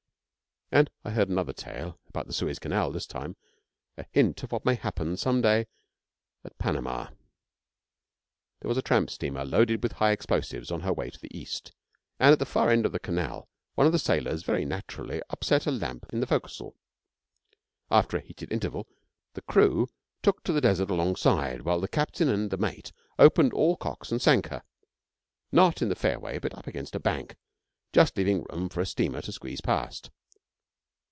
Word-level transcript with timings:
And 0.73 0.89
I 1.03 1.09
heard 1.11 1.27
another 1.27 1.51
tale 1.51 1.99
about 2.07 2.27
the 2.27 2.33
Suez 2.33 2.57
Canal 2.57 2.91
this 2.93 3.05
time 3.05 3.35
a 3.97 4.05
hint 4.13 4.41
of 4.41 4.53
what 4.53 4.63
may 4.63 4.75
happen 4.75 5.17
some 5.17 5.41
day 5.41 5.67
at 6.45 6.57
Panama. 6.59 7.09
There 8.61 8.69
was 8.69 8.77
a 8.77 8.81
tramp 8.81 9.09
steamer, 9.09 9.43
loaded 9.43 9.83
with 9.83 9.91
high 9.91 10.11
explosives, 10.11 10.71
on 10.71 10.79
her 10.79 10.93
way 10.93 11.09
to 11.09 11.19
the 11.19 11.37
East, 11.37 11.73
and 12.21 12.31
at 12.31 12.39
the 12.39 12.45
far 12.45 12.69
end 12.69 12.85
of 12.85 12.93
the 12.93 12.99
Canal 13.01 13.49
one 13.75 13.85
of 13.85 13.91
the 13.91 13.99
sailors 13.99 14.43
very 14.43 14.63
naturally 14.63 15.21
upset 15.29 15.67
a 15.67 15.71
lamp 15.71 16.05
in 16.13 16.21
the 16.21 16.25
fo'c'sle. 16.25 16.73
After 17.89 18.15
a 18.15 18.21
heated 18.21 18.49
interval 18.49 18.87
the 19.33 19.41
crew 19.41 19.89
took 20.23 20.41
to 20.45 20.53
the 20.53 20.61
desert 20.61 20.89
alongside, 20.89 21.63
while 21.63 21.81
the 21.81 21.89
captain 21.89 22.29
and 22.29 22.49
the 22.49 22.55
mate 22.55 22.93
opened 23.19 23.51
all 23.51 23.75
cocks 23.75 24.09
and 24.09 24.21
sank 24.21 24.47
her, 24.47 24.63
not 25.51 25.81
in 25.81 25.89
the 25.89 25.95
fairway 25.95 26.39
but 26.39 26.57
up 26.57 26.65
against 26.65 26.95
a 26.95 26.99
bank, 26.99 27.35
just 27.91 28.15
leaving 28.15 28.43
room 28.43 28.69
for 28.69 28.79
a 28.79 28.85
steamer 28.85 29.19
to 29.21 29.33
squeeze 29.33 29.59
past. 29.59 30.09